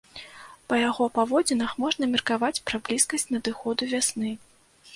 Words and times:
Па 0.71 0.75
яго 0.89 1.03
паводзінах 1.17 1.75
можна 1.85 2.09
меркаваць 2.15 2.63
пра 2.71 2.77
блізкасць 2.87 3.29
надыходу 3.35 3.81
вясны. 3.93 4.37